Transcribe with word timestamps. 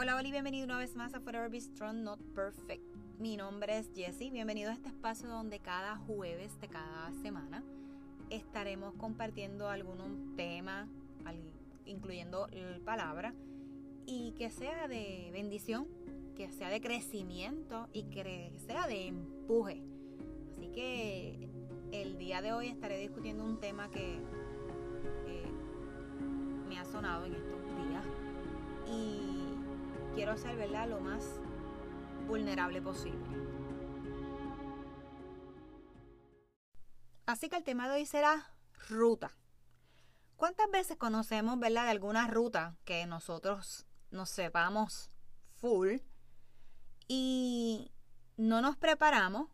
Hola, 0.00 0.14
Oli, 0.14 0.30
bienvenido 0.30 0.64
una 0.64 0.78
vez 0.78 0.94
más 0.94 1.12
a 1.14 1.20
Forever 1.20 1.50
Be 1.50 1.60
Strong, 1.60 2.04
Not 2.04 2.20
Perfect. 2.32 2.84
Mi 3.18 3.36
nombre 3.36 3.78
es 3.78 3.90
Jessie, 3.96 4.30
bienvenido 4.30 4.70
a 4.70 4.72
este 4.72 4.90
espacio 4.90 5.28
donde 5.28 5.58
cada 5.58 5.96
jueves 5.96 6.56
de 6.60 6.68
cada 6.68 7.12
semana 7.20 7.64
estaremos 8.30 8.94
compartiendo 8.94 9.68
algún 9.68 10.36
tema, 10.36 10.86
incluyendo 11.84 12.46
palabra, 12.84 13.34
y 14.06 14.34
que 14.38 14.50
sea 14.50 14.86
de 14.86 15.30
bendición, 15.32 15.88
que 16.36 16.48
sea 16.52 16.70
de 16.70 16.80
crecimiento 16.80 17.88
y 17.92 18.04
que 18.04 18.52
sea 18.68 18.86
de 18.86 19.08
empuje. 19.08 19.82
Así 20.56 20.68
que 20.68 21.48
el 21.90 22.18
día 22.18 22.40
de 22.40 22.52
hoy 22.52 22.68
estaré 22.68 22.98
discutiendo 22.98 23.44
un 23.44 23.58
tema 23.58 23.90
que 23.90 24.20
eh, 25.26 25.50
me 26.68 26.78
ha 26.78 26.84
sonado 26.84 27.24
en 27.24 27.34
estos 27.34 27.60
días 27.64 28.04
y 28.86 29.47
quiero 30.18 30.36
ser, 30.36 30.56
¿verdad?, 30.56 30.88
lo 30.88 30.98
más 30.98 31.24
vulnerable 32.26 32.82
posible. 32.82 33.24
Así 37.24 37.48
que 37.48 37.54
el 37.54 37.62
tema 37.62 37.88
de 37.88 37.94
hoy 37.94 38.04
será 38.04 38.52
ruta. 38.88 39.30
¿Cuántas 40.34 40.68
veces 40.72 40.96
conocemos, 40.96 41.56
¿verdad?, 41.60 41.84
de 41.84 41.92
alguna 41.92 42.26
ruta 42.26 42.76
que 42.84 43.06
nosotros 43.06 43.86
nos 44.10 44.28
sepamos 44.28 45.12
full 45.54 45.98
y 47.06 47.92
no 48.36 48.60
nos 48.60 48.76
preparamos 48.76 49.48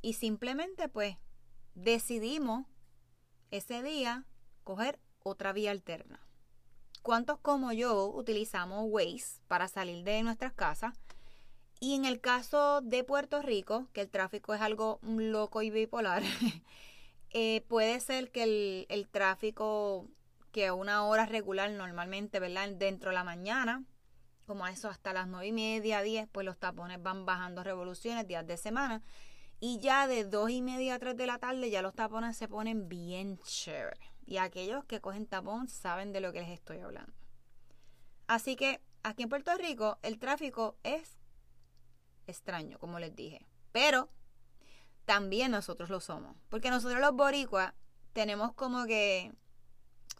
y 0.00 0.12
simplemente 0.12 0.88
pues 0.88 1.16
decidimos 1.74 2.68
ese 3.50 3.82
día 3.82 4.26
coger 4.62 5.00
otra 5.24 5.52
vía 5.52 5.72
alterna? 5.72 6.24
¿Cuántos 7.02 7.38
como 7.38 7.72
yo 7.72 8.08
utilizamos 8.08 8.84
Waze 8.88 9.40
para 9.48 9.68
salir 9.68 10.04
de 10.04 10.22
nuestras 10.22 10.52
casas? 10.52 10.94
Y 11.80 11.94
en 11.94 12.04
el 12.04 12.20
caso 12.20 12.82
de 12.82 13.04
Puerto 13.04 13.40
Rico, 13.40 13.88
que 13.94 14.02
el 14.02 14.10
tráfico 14.10 14.52
es 14.52 14.60
algo 14.60 15.00
loco 15.02 15.62
y 15.62 15.70
bipolar, 15.70 16.22
eh, 17.30 17.64
puede 17.68 18.00
ser 18.00 18.30
que 18.30 18.86
el, 18.86 19.08
tráfico 19.08 20.06
que 20.52 20.66
a 20.66 20.74
una 20.74 21.04
hora 21.06 21.24
regular 21.24 21.70
normalmente, 21.70 22.38
¿verdad? 22.38 22.68
Dentro 22.68 23.10
de 23.10 23.14
la 23.14 23.24
mañana, 23.24 23.82
como 24.46 24.66
eso 24.66 24.90
hasta 24.90 25.14
las 25.14 25.26
nueve 25.26 25.46
y 25.46 25.52
media, 25.52 26.02
diez, 26.02 26.28
pues 26.30 26.44
los 26.44 26.58
tapones 26.58 27.02
van 27.02 27.24
bajando 27.24 27.64
revoluciones, 27.64 28.28
días 28.28 28.46
de 28.46 28.58
semana. 28.58 29.02
Y 29.58 29.78
ya 29.78 30.06
de 30.06 30.24
dos 30.24 30.50
y 30.50 30.60
media 30.60 30.96
a 30.96 30.98
tres 30.98 31.16
de 31.16 31.26
la 31.26 31.38
tarde 31.38 31.70
ya 31.70 31.80
los 31.80 31.94
tapones 31.94 32.36
se 32.36 32.46
ponen 32.46 32.90
bien 32.90 33.38
chévere. 33.38 34.00
Y 34.24 34.36
aquellos 34.36 34.84
que 34.84 35.00
cogen 35.00 35.26
tapón 35.26 35.68
saben 35.68 36.12
de 36.12 36.20
lo 36.20 36.32
que 36.32 36.40
les 36.40 36.50
estoy 36.50 36.78
hablando. 36.78 37.12
Así 38.26 38.54
que 38.56 38.80
aquí 39.02 39.24
en 39.24 39.28
Puerto 39.28 39.52
Rico 39.56 39.98
el 40.02 40.18
tráfico 40.18 40.76
es 40.82 41.18
extraño, 42.26 42.78
como 42.78 42.98
les 42.98 43.14
dije. 43.14 43.46
Pero 43.72 44.08
también 45.04 45.50
nosotros 45.50 45.90
lo 45.90 46.00
somos. 46.00 46.36
Porque 46.48 46.70
nosotros 46.70 47.00
los 47.00 47.12
boricuas 47.12 47.74
tenemos 48.12 48.52
como 48.52 48.86
que... 48.86 49.32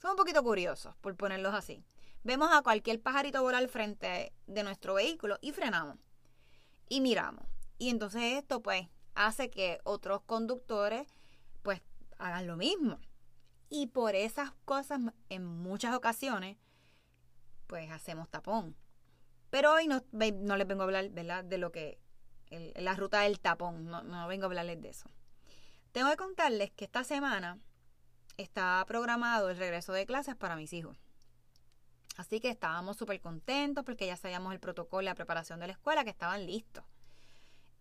Somos 0.01 0.15
un 0.15 0.19
poquito 0.19 0.43
curiosos, 0.43 0.97
por 1.01 1.15
ponerlos 1.17 1.55
así. 1.55 1.85
Vemos 2.23 2.51
a 2.53 2.63
cualquier 2.63 3.01
pajarito 3.01 3.43
volar 3.43 3.67
frente 3.69 4.33
de 4.47 4.63
nuestro 4.63 4.95
vehículo 4.95 5.39
y 5.41 5.53
frenamos. 5.53 5.97
Y 6.89 7.01
miramos. 7.01 7.47
Y 7.79 7.89
entonces 7.89 8.23
esto 8.35 8.63
pues 8.63 8.89
hace 9.15 9.51
que 9.51 9.81
otros 9.85 10.23
conductores 10.23 11.07
pues 11.63 11.81
hagan 12.19 12.47
lo 12.47 12.57
mismo. 12.57 12.99
Y 13.73 13.87
por 13.87 14.17
esas 14.17 14.51
cosas, 14.65 15.01
en 15.29 15.47
muchas 15.47 15.95
ocasiones, 15.95 16.57
pues 17.69 17.89
hacemos 17.93 18.29
tapón. 18.29 18.75
Pero 19.49 19.73
hoy 19.73 19.87
no, 19.87 20.03
no 20.11 20.57
les 20.57 20.67
vengo 20.67 20.83
a 20.83 20.87
hablar, 20.87 21.09
¿verdad? 21.11 21.45
De 21.45 21.57
lo 21.57 21.71
que, 21.71 22.01
la 22.51 22.95
ruta 22.97 23.21
del 23.21 23.39
tapón, 23.39 23.87
no, 23.87 24.03
no 24.03 24.27
vengo 24.27 24.45
a 24.45 24.47
hablarles 24.47 24.83
de 24.83 24.89
eso. 24.89 25.09
Tengo 25.93 26.11
que 26.11 26.17
contarles 26.17 26.73
que 26.73 26.85
esta 26.85 27.05
semana 27.05 27.61
está 28.37 28.85
programado 28.89 29.51
el 29.51 29.57
regreso 29.57 29.93
de 29.93 30.05
clases 30.05 30.35
para 30.35 30.57
mis 30.57 30.73
hijos. 30.73 30.97
Así 32.17 32.41
que 32.41 32.51
estábamos 32.51 32.97
súper 32.97 33.21
contentos 33.21 33.85
porque 33.85 34.07
ya 34.07 34.17
sabíamos 34.17 34.53
el 34.53 34.59
protocolo 34.59 35.03
y 35.03 35.07
la 35.07 35.15
preparación 35.15 35.61
de 35.61 35.69
la 35.69 35.75
escuela, 35.75 36.03
que 36.03 36.11
estaban 36.11 36.45
listos. 36.45 36.85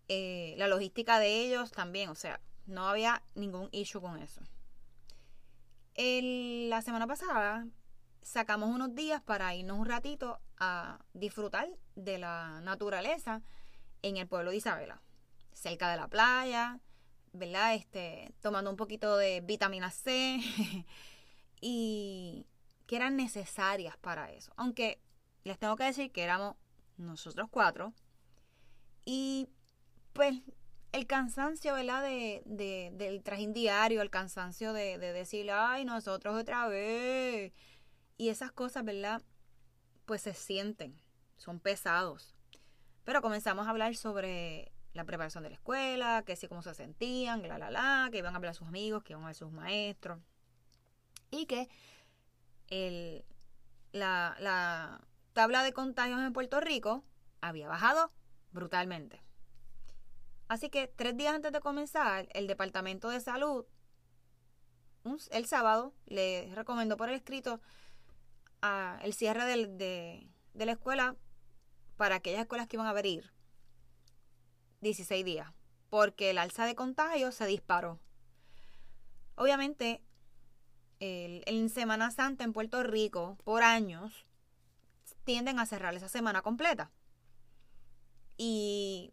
Eh, 0.06 0.54
la 0.56 0.68
logística 0.68 1.18
de 1.18 1.40
ellos 1.40 1.72
también, 1.72 2.10
o 2.10 2.14
sea, 2.14 2.40
no 2.66 2.88
había 2.88 3.24
ningún 3.34 3.68
issue 3.72 4.00
con 4.00 4.16
eso 4.22 4.40
la 6.02 6.80
semana 6.80 7.06
pasada 7.06 7.66
sacamos 8.22 8.70
unos 8.70 8.94
días 8.94 9.20
para 9.20 9.54
irnos 9.54 9.78
un 9.78 9.84
ratito 9.84 10.40
a 10.58 10.98
disfrutar 11.12 11.68
de 11.94 12.16
la 12.16 12.60
naturaleza 12.62 13.42
en 14.00 14.16
el 14.16 14.26
pueblo 14.26 14.50
de 14.50 14.56
Isabela, 14.56 15.02
cerca 15.52 15.90
de 15.90 15.98
la 15.98 16.08
playa, 16.08 16.80
¿verdad? 17.32 17.74
Este, 17.74 18.32
tomando 18.40 18.70
un 18.70 18.76
poquito 18.76 19.18
de 19.18 19.42
vitamina 19.42 19.90
C 19.90 20.40
y 21.60 22.46
que 22.86 22.96
eran 22.96 23.16
necesarias 23.16 23.98
para 23.98 24.32
eso. 24.32 24.54
Aunque 24.56 25.02
les 25.44 25.58
tengo 25.58 25.76
que 25.76 25.84
decir 25.84 26.12
que 26.12 26.22
éramos 26.22 26.56
nosotros 26.96 27.48
cuatro 27.50 27.92
y 29.04 29.48
pues 30.14 30.34
el 30.92 31.06
cansancio, 31.06 31.74
¿verdad? 31.74 32.02
De, 32.02 32.42
de, 32.44 32.90
del 32.94 33.22
trajín 33.22 33.52
diario, 33.52 34.02
el 34.02 34.10
cansancio 34.10 34.72
de, 34.72 34.98
de 34.98 35.12
decir, 35.12 35.50
ay, 35.50 35.84
nosotros 35.84 36.34
otra 36.40 36.66
vez. 36.68 37.52
Y 38.16 38.28
esas 38.28 38.52
cosas, 38.52 38.84
¿verdad? 38.84 39.22
Pues 40.04 40.22
se 40.22 40.34
sienten, 40.34 41.00
son 41.36 41.60
pesados. 41.60 42.34
Pero 43.04 43.22
comenzamos 43.22 43.66
a 43.66 43.70
hablar 43.70 43.94
sobre 43.96 44.72
la 44.92 45.04
preparación 45.04 45.44
de 45.44 45.50
la 45.50 45.56
escuela, 45.56 46.22
que 46.26 46.36
sí, 46.36 46.48
cómo 46.48 46.62
se 46.62 46.74
sentían, 46.74 47.46
la, 47.46 47.58
la, 47.58 47.70
la, 47.70 48.08
que 48.10 48.18
iban 48.18 48.34
a 48.34 48.36
hablar 48.36 48.50
a 48.50 48.54
sus 48.54 48.68
amigos, 48.68 49.04
que 49.04 49.12
iban 49.12 49.22
a 49.22 49.28
ver 49.28 49.36
sus 49.36 49.52
maestros. 49.52 50.18
Y 51.30 51.46
que 51.46 51.68
el, 52.68 53.24
la, 53.92 54.36
la 54.40 55.00
tabla 55.32 55.62
de 55.62 55.72
contagios 55.72 56.20
en 56.20 56.32
Puerto 56.32 56.60
Rico 56.60 57.04
había 57.40 57.68
bajado 57.68 58.10
brutalmente. 58.52 59.22
Así 60.50 60.68
que 60.68 60.88
tres 60.88 61.16
días 61.16 61.32
antes 61.32 61.52
de 61.52 61.60
comenzar, 61.60 62.26
el 62.32 62.48
Departamento 62.48 63.08
de 63.08 63.20
Salud, 63.20 63.66
el 65.30 65.46
sábado, 65.46 65.94
le 66.06 66.52
recomendó 66.56 66.96
por 66.96 67.08
el 67.08 67.14
escrito 67.14 67.60
el 69.00 69.14
cierre 69.14 69.44
de, 69.44 70.26
de 70.54 70.66
la 70.66 70.72
escuela 70.72 71.14
para 71.96 72.16
aquellas 72.16 72.40
escuelas 72.40 72.66
que 72.66 72.74
iban 72.74 72.88
a 72.88 72.90
abrir 72.90 73.32
16 74.80 75.24
días, 75.24 75.52
porque 75.88 76.30
el 76.30 76.38
alza 76.38 76.66
de 76.66 76.74
contagios 76.74 77.36
se 77.36 77.46
disparó. 77.46 78.00
Obviamente, 79.36 80.02
en 80.98 81.68
Semana 81.68 82.10
Santa 82.10 82.42
en 82.42 82.52
Puerto 82.52 82.82
Rico, 82.82 83.38
por 83.44 83.62
años, 83.62 84.26
tienden 85.22 85.60
a 85.60 85.66
cerrar 85.66 85.94
esa 85.94 86.08
semana 86.08 86.42
completa. 86.42 86.90
Y 88.36 89.12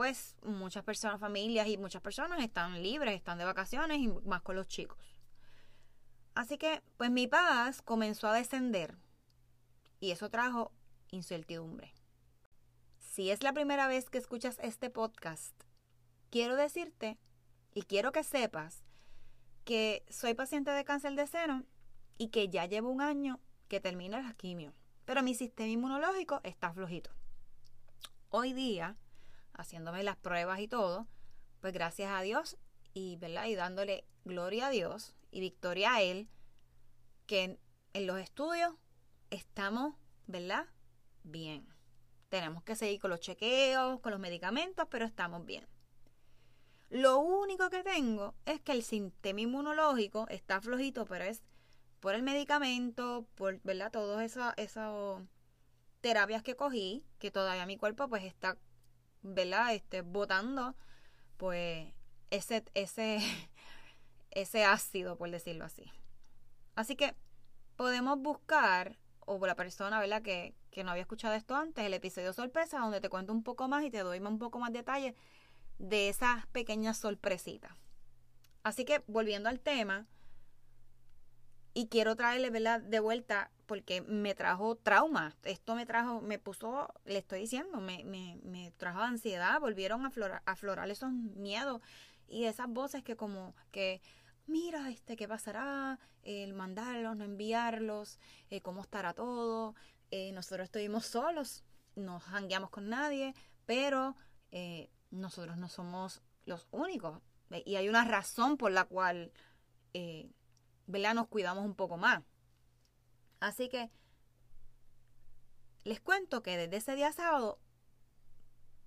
pues 0.00 0.34
muchas 0.42 0.82
personas, 0.82 1.20
familias 1.20 1.68
y 1.68 1.76
muchas 1.76 2.00
personas 2.00 2.40
están 2.40 2.82
libres, 2.82 3.14
están 3.14 3.36
de 3.36 3.44
vacaciones 3.44 3.98
y 3.98 4.08
más 4.24 4.40
con 4.40 4.56
los 4.56 4.66
chicos. 4.66 4.96
Así 6.34 6.56
que, 6.56 6.82
pues 6.96 7.10
mi 7.10 7.26
paz 7.26 7.82
comenzó 7.82 8.26
a 8.26 8.32
descender 8.32 8.96
y 10.00 10.12
eso 10.12 10.30
trajo 10.30 10.72
incertidumbre. 11.10 11.92
Si 12.98 13.30
es 13.30 13.42
la 13.42 13.52
primera 13.52 13.88
vez 13.88 14.08
que 14.08 14.16
escuchas 14.16 14.58
este 14.62 14.88
podcast, 14.88 15.52
quiero 16.30 16.56
decirte 16.56 17.18
y 17.74 17.82
quiero 17.82 18.10
que 18.10 18.24
sepas 18.24 18.82
que 19.66 20.06
soy 20.08 20.32
paciente 20.32 20.70
de 20.70 20.86
cáncer 20.86 21.14
de 21.14 21.26
seno 21.26 21.66
y 22.16 22.28
que 22.28 22.48
ya 22.48 22.64
llevo 22.64 22.88
un 22.88 23.02
año 23.02 23.38
que 23.68 23.80
termina 23.80 24.22
la 24.22 24.32
quimio, 24.32 24.72
pero 25.04 25.22
mi 25.22 25.34
sistema 25.34 25.68
inmunológico 25.68 26.40
está 26.42 26.72
flojito. 26.72 27.10
Hoy 28.30 28.54
día 28.54 28.96
haciéndome 29.60 30.02
las 30.02 30.16
pruebas 30.16 30.60
y 30.60 30.68
todo, 30.68 31.06
pues 31.60 31.72
gracias 31.72 32.10
a 32.12 32.22
Dios 32.22 32.56
y, 32.94 33.16
¿verdad? 33.16 33.46
y 33.46 33.54
dándole 33.54 34.04
gloria 34.24 34.68
a 34.68 34.70
Dios 34.70 35.14
y 35.30 35.40
victoria 35.40 35.94
a 35.94 36.02
Él, 36.02 36.28
que 37.26 37.58
en, 37.92 38.06
los 38.06 38.18
estudios 38.18 38.74
estamos, 39.30 39.94
¿verdad? 40.26 40.66
Bien. 41.22 41.66
Tenemos 42.28 42.62
que 42.62 42.76
seguir 42.76 43.00
con 43.00 43.10
los 43.10 43.20
chequeos, 43.20 44.00
con 44.00 44.12
los 44.12 44.20
medicamentos, 44.20 44.86
pero 44.90 45.04
estamos 45.04 45.44
bien. 45.44 45.66
Lo 46.88 47.18
único 47.18 47.70
que 47.70 47.82
tengo 47.82 48.34
es 48.46 48.60
que 48.60 48.72
el 48.72 48.82
sistema 48.82 49.40
inmunológico 49.40 50.26
está 50.28 50.60
flojito, 50.60 51.06
pero 51.06 51.24
es 51.24 51.42
por 52.00 52.14
el 52.14 52.22
medicamento, 52.22 53.26
por, 53.34 53.60
¿verdad? 53.62 53.92
Todas 53.92 54.24
esas, 54.56 55.22
terapias 56.00 56.42
que 56.42 56.56
cogí, 56.56 57.04
que 57.18 57.30
todavía 57.30 57.66
mi 57.66 57.76
cuerpo 57.76 58.08
pues 58.08 58.24
está 58.24 58.56
¿verdad? 59.22 59.74
Este, 59.74 60.02
botando, 60.02 60.74
pues, 61.36 61.92
ese, 62.30 62.64
ese, 62.74 63.18
ese 64.30 64.64
ácido, 64.64 65.16
por 65.16 65.30
decirlo 65.30 65.64
así. 65.64 65.90
Así 66.74 66.96
que 66.96 67.14
podemos 67.76 68.18
buscar 68.18 68.98
o 69.26 69.44
la 69.46 69.54
persona, 69.54 70.00
¿verdad? 70.00 70.22
Que, 70.22 70.54
que 70.70 70.84
no 70.84 70.90
había 70.90 71.02
escuchado 71.02 71.34
esto 71.34 71.54
antes, 71.54 71.84
el 71.84 71.94
episodio 71.94 72.32
sorpresa, 72.32 72.78
donde 72.78 73.00
te 73.00 73.08
cuento 73.08 73.32
un 73.32 73.42
poco 73.42 73.68
más 73.68 73.84
y 73.84 73.90
te 73.90 74.00
doy 74.00 74.18
un 74.18 74.38
poco 74.38 74.58
más 74.58 74.72
detalles 74.72 75.14
de 75.78 76.08
esas 76.08 76.46
pequeñas 76.48 76.98
sorpresitas. 76.98 77.72
Así 78.62 78.84
que 78.84 79.02
volviendo 79.06 79.48
al 79.48 79.60
tema, 79.60 80.06
y 81.80 81.86
quiero 81.86 82.14
traerle, 82.14 82.50
¿verdad? 82.50 82.82
De 82.82 83.00
vuelta 83.00 83.50
porque 83.64 84.02
me 84.02 84.34
trajo 84.34 84.76
trauma. 84.76 85.34
Esto 85.44 85.74
me 85.74 85.86
trajo, 85.86 86.20
me 86.20 86.38
puso, 86.38 86.92
le 87.06 87.18
estoy 87.18 87.40
diciendo, 87.40 87.80
me, 87.80 88.04
me, 88.04 88.38
me 88.42 88.70
trajo 88.72 89.00
ansiedad, 89.00 89.58
volvieron 89.60 90.04
a 90.04 90.08
aflorar, 90.08 90.42
aflorar 90.44 90.90
esos 90.90 91.10
miedos 91.10 91.80
y 92.28 92.44
esas 92.44 92.68
voces 92.68 93.02
que 93.02 93.16
como 93.16 93.54
que, 93.70 94.02
mira, 94.46 94.90
este, 94.90 95.16
¿qué 95.16 95.26
pasará? 95.26 95.98
El 96.22 96.52
mandarlos, 96.52 97.16
no 97.16 97.24
enviarlos, 97.24 98.18
eh, 98.50 98.60
cómo 98.60 98.82
estará 98.82 99.14
todo. 99.14 99.74
Eh, 100.10 100.32
nosotros 100.32 100.66
estuvimos 100.66 101.06
solos, 101.06 101.64
no 101.96 102.20
jangueamos 102.20 102.68
con 102.68 102.90
nadie, 102.90 103.34
pero 103.64 104.16
eh, 104.50 104.90
nosotros 105.10 105.56
no 105.56 105.70
somos 105.70 106.20
los 106.44 106.68
únicos. 106.72 107.22
Y 107.64 107.76
hay 107.76 107.88
una 107.88 108.04
razón 108.04 108.58
por 108.58 108.70
la 108.70 108.84
cual 108.84 109.32
¿verdad? 110.90 111.14
Nos 111.14 111.28
cuidamos 111.28 111.64
un 111.64 111.74
poco 111.74 111.96
más. 111.96 112.22
Así 113.40 113.68
que 113.68 113.90
les 115.84 116.00
cuento 116.00 116.42
que 116.42 116.56
desde 116.56 116.76
ese 116.76 116.94
día 116.94 117.12
sábado 117.12 117.58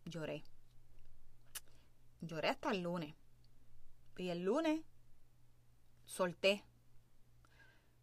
lloré. 0.05 0.43
Lloré 2.21 2.49
hasta 2.49 2.71
el 2.71 2.81
lunes. 2.81 3.15
Y 4.17 4.29
el 4.29 4.43
lunes 4.43 4.81
solté. 6.05 6.63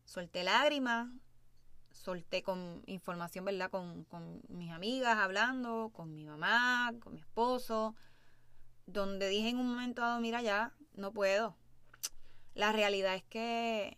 Solté 0.04 0.42
lágrimas, 0.42 1.08
solté 1.92 2.42
con 2.42 2.82
información, 2.86 3.44
¿verdad? 3.44 3.70
Con, 3.70 4.04
con, 4.04 4.42
mis 4.48 4.72
amigas 4.72 5.16
hablando, 5.18 5.90
con 5.94 6.12
mi 6.12 6.26
mamá, 6.26 6.92
con 7.00 7.14
mi 7.14 7.20
esposo, 7.20 7.94
donde 8.86 9.28
dije 9.28 9.50
en 9.50 9.58
un 9.58 9.68
momento 9.70 10.02
dado, 10.02 10.20
mira 10.20 10.42
ya, 10.42 10.74
no 10.94 11.12
puedo. 11.12 11.56
La 12.54 12.72
realidad 12.72 13.14
es 13.14 13.24
que 13.24 13.96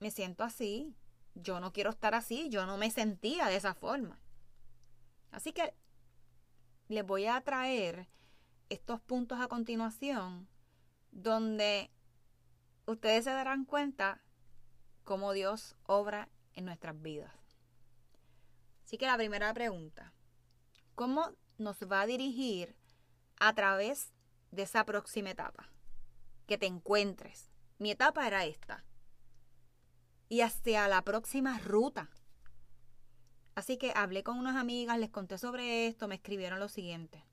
me 0.00 0.10
siento 0.10 0.44
así. 0.44 0.94
Yo 1.34 1.60
no 1.60 1.72
quiero 1.72 1.90
estar 1.90 2.14
así. 2.14 2.48
Yo 2.50 2.66
no 2.66 2.76
me 2.76 2.90
sentía 2.90 3.46
de 3.46 3.56
esa 3.56 3.74
forma. 3.74 4.20
Así 5.30 5.52
que 5.52 5.74
les 6.88 7.04
voy 7.04 7.26
a 7.26 7.40
traer 7.42 8.08
estos 8.68 9.00
puntos 9.00 9.40
a 9.40 9.48
continuación 9.48 10.48
donde 11.10 11.90
ustedes 12.86 13.24
se 13.24 13.30
darán 13.30 13.64
cuenta 13.64 14.22
cómo 15.04 15.32
Dios 15.32 15.76
obra 15.84 16.28
en 16.54 16.64
nuestras 16.64 17.00
vidas. 17.00 17.32
Así 18.84 18.96
que 18.98 19.06
la 19.06 19.16
primera 19.16 19.52
pregunta, 19.52 20.14
¿cómo 20.94 21.30
nos 21.58 21.76
va 21.80 22.02
a 22.02 22.06
dirigir 22.06 22.74
a 23.38 23.54
través 23.54 24.12
de 24.50 24.62
esa 24.62 24.84
próxima 24.84 25.30
etapa? 25.30 25.70
Que 26.46 26.56
te 26.56 26.66
encuentres, 26.66 27.50
mi 27.78 27.90
etapa 27.90 28.26
era 28.26 28.44
esta. 28.44 28.84
Y 30.28 30.42
hacia 30.42 30.88
la 30.88 31.02
próxima 31.02 31.58
ruta. 31.58 32.10
Así 33.54 33.76
que 33.76 33.92
hablé 33.94 34.22
con 34.22 34.38
unas 34.38 34.56
amigas, 34.56 34.98
les 34.98 35.10
conté 35.10 35.38
sobre 35.38 35.86
esto, 35.86 36.06
me 36.06 36.16
escribieron 36.16 36.60
lo 36.60 36.68
siguiente. 36.68 37.24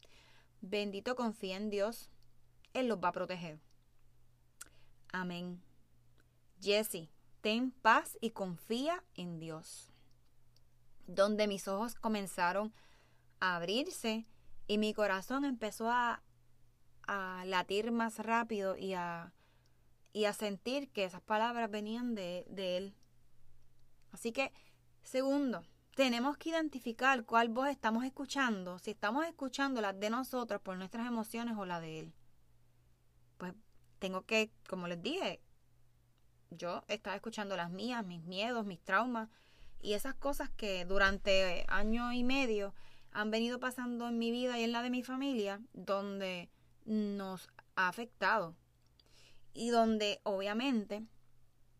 Bendito 0.62 1.15
confía 1.15 1.57
en 1.57 1.69
Dios, 1.69 2.09
Él 2.74 2.88
los 2.88 2.97
va 2.97 3.09
a 3.09 3.13
proteger. 3.13 3.59
Amén. 5.12 5.62
Jesse, 6.59 7.09
ten 7.42 7.71
paz 7.71 8.18
y 8.21 8.31
confía 8.31 9.03
en 9.13 9.39
Dios. 9.39 9.92
Donde 11.06 11.47
mis 11.47 11.68
ojos 11.68 11.95
comenzaron 11.95 12.74
a 13.39 13.57
abrirse 13.57 14.25
y 14.68 14.77
mi 14.77 14.94
corazón 14.94 15.45
empezó 15.45 15.92
a, 15.92 16.24
a 17.07 17.44
latir 17.45 17.92
más 17.92 18.18
rápido 18.18 18.75
y 18.77 18.94
a 18.94 19.31
y 20.15 20.23
a 20.23 20.31
sentir 20.31 20.88
que 20.91 21.03
esas 21.03 21.19
palabras 21.19 21.69
venían 21.69 22.15
de, 22.15 22.45
Él. 22.56 22.95
Así 24.13 24.31
que, 24.31 24.53
segundo, 25.03 25.62
tenemos 25.94 26.38
que 26.38 26.51
identificar 26.51 27.25
cuál 27.25 27.50
voz 27.50 27.67
estamos 27.67 28.06
escuchando, 28.06 28.79
si 28.79 28.91
estamos 28.91 29.25
escuchando 29.25 29.81
las 29.81 30.00
de 30.00 30.09
nosotros 30.09 30.62
por 30.62 30.77
nuestras 30.77 31.06
emociones 31.06 31.57
o 31.57 31.65
la 31.65 31.81
de 31.81 32.00
Él. 32.00 32.13
Pues 33.38 33.56
tengo 34.00 34.21
que, 34.21 34.51
como 34.69 34.88
les 34.88 35.01
dije, 35.01 35.41
yo 36.50 36.85
estaba 36.88 37.18
escuchando 37.18 37.57
las 37.57 37.69
mías, 37.69 38.06
mis 38.06 38.23
miedos, 38.23 38.65
mis 38.65 38.79
traumas 38.79 39.27
y 39.81 39.95
esas 39.95 40.15
cosas 40.15 40.50
que 40.50 40.85
durante 40.85 41.65
año 41.68 42.13
y 42.13 42.23
medio 42.23 42.73
han 43.11 43.31
venido 43.31 43.59
pasando 43.59 44.07
en 44.07 44.18
mi 44.18 44.31
vida 44.31 44.57
y 44.57 44.63
en 44.63 44.71
la 44.71 44.81
de 44.81 44.91
mi 44.91 45.03
familia, 45.03 45.59
donde 45.73 46.50
nos 46.85 47.50
ha 47.75 47.89
afectado 47.89 48.56
y 49.56 49.69
donde 49.69 50.19
obviamente 50.24 51.07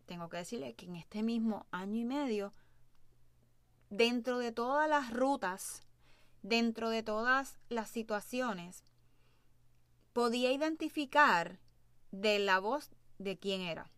tengo 0.06 0.28
que 0.28 0.38
decirle 0.38 0.74
que 0.74 0.86
en 0.86 0.96
este 0.96 1.22
mismo 1.22 1.66
año 1.70 2.00
y 2.00 2.04
medio, 2.04 2.52
dentro 3.90 4.38
de 4.38 4.50
todas 4.50 4.88
las 4.88 5.12
rutas, 5.12 5.82
dentro 6.42 6.88
de 6.88 7.02
todas 7.02 7.58
las 7.68 7.90
situaciones, 7.90 8.82
podía 10.12 10.50
identificar 10.50 11.60
de 12.10 12.38
la 12.38 12.58
voz 12.58 12.90
de 13.18 13.38
quién 13.38 13.60
era. 13.60 13.92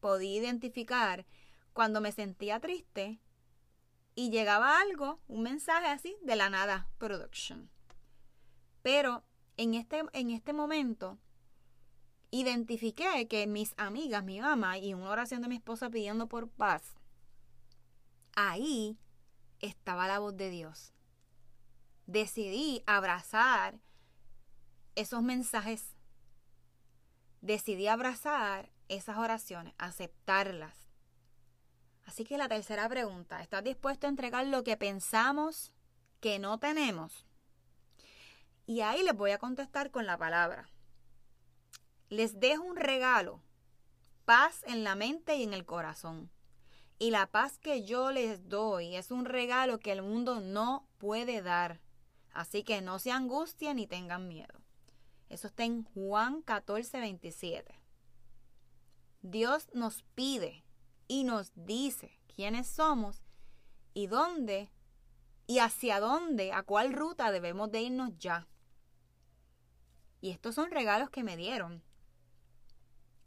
Podía 0.00 0.40
identificar 0.40 1.26
cuando 1.74 2.00
me 2.00 2.12
sentía 2.12 2.60
triste 2.60 3.20
y 4.14 4.30
llegaba 4.30 4.80
algo, 4.80 5.20
un 5.28 5.42
mensaje 5.42 5.88
así, 5.88 6.16
de 6.22 6.36
la 6.36 6.48
nada, 6.48 6.88
production. 6.96 7.68
Pero 8.80 9.22
en 9.58 9.74
este, 9.74 10.02
en 10.14 10.30
este 10.30 10.54
momento 10.54 11.18
identifiqué 12.30 13.28
que 13.28 13.46
mis 13.46 13.74
amigas, 13.76 14.24
mi 14.24 14.40
mamá 14.40 14.78
y 14.78 14.94
una 14.94 15.10
oración 15.10 15.42
de 15.42 15.48
mi 15.48 15.56
esposa 15.56 15.90
pidiendo 15.90 16.28
por 16.28 16.48
paz, 16.48 16.94
ahí 18.34 18.98
estaba 19.60 20.06
la 20.06 20.18
voz 20.18 20.36
de 20.36 20.50
Dios. 20.50 20.92
Decidí 22.06 22.82
abrazar 22.86 23.80
esos 24.94 25.22
mensajes. 25.22 25.94
Decidí 27.40 27.86
abrazar 27.88 28.70
esas 28.88 29.18
oraciones, 29.18 29.74
aceptarlas. 29.78 30.74
Así 32.04 32.24
que 32.24 32.38
la 32.38 32.48
tercera 32.48 32.88
pregunta, 32.88 33.42
¿estás 33.42 33.64
dispuesto 33.64 34.06
a 34.06 34.10
entregar 34.10 34.46
lo 34.46 34.62
que 34.62 34.76
pensamos 34.76 35.72
que 36.20 36.38
no 36.38 36.58
tenemos? 36.58 37.26
Y 38.64 38.80
ahí 38.80 39.02
les 39.02 39.14
voy 39.14 39.32
a 39.32 39.38
contestar 39.38 39.90
con 39.90 40.06
la 40.06 40.16
palabra 40.16 40.68
les 42.08 42.38
dejo 42.40 42.62
un 42.62 42.76
regalo, 42.76 43.40
paz 44.24 44.62
en 44.66 44.84
la 44.84 44.94
mente 44.94 45.36
y 45.36 45.42
en 45.42 45.54
el 45.54 45.64
corazón. 45.64 46.30
Y 46.98 47.10
la 47.10 47.26
paz 47.26 47.58
que 47.58 47.84
yo 47.84 48.10
les 48.10 48.48
doy 48.48 48.96
es 48.96 49.10
un 49.10 49.24
regalo 49.24 49.78
que 49.78 49.92
el 49.92 50.02
mundo 50.02 50.40
no 50.40 50.88
puede 50.98 51.42
dar. 51.42 51.80
Así 52.32 52.62
que 52.62 52.80
no 52.80 52.98
se 52.98 53.10
angustien 53.10 53.76
ni 53.76 53.86
tengan 53.86 54.28
miedo. 54.28 54.62
Eso 55.28 55.48
está 55.48 55.64
en 55.64 55.84
Juan 55.84 56.42
14, 56.42 57.00
27. 57.00 57.80
Dios 59.22 59.68
nos 59.74 60.02
pide 60.14 60.64
y 61.08 61.24
nos 61.24 61.52
dice 61.54 62.18
quiénes 62.34 62.66
somos 62.66 63.22
y 63.92 64.06
dónde 64.06 64.70
y 65.46 65.58
hacia 65.58 66.00
dónde, 66.00 66.52
a 66.52 66.62
cuál 66.62 66.92
ruta 66.92 67.30
debemos 67.30 67.70
de 67.70 67.82
irnos 67.82 68.18
ya. 68.18 68.46
Y 70.20 70.30
estos 70.30 70.54
son 70.54 70.70
regalos 70.70 71.10
que 71.10 71.22
me 71.22 71.36
dieron. 71.36 71.82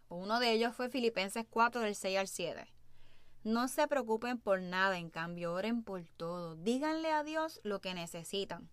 Uno 0.10 0.39
de 0.39 0.51
ellos 0.51 0.75
fue 0.75 0.89
Filipenses 0.89 1.46
4 1.50 1.82
del 1.82 1.96
6 1.96 2.18
al 2.18 2.28
7. 2.28 2.68
No 3.44 3.68
se 3.68 3.88
preocupen 3.88 4.39
por 4.39 4.60
nada, 4.60 4.98
en 4.98 5.10
cambio 5.10 5.54
oren 5.54 5.84
por 5.84 6.04
todo. 6.18 6.56
Díganle 6.56 7.12
a 7.12 7.24
Dios 7.24 7.62
lo 7.63 7.80
que 7.80 7.94
necesitan. 7.94 8.70